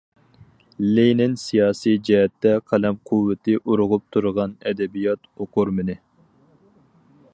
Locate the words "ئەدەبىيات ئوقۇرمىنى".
4.71-5.99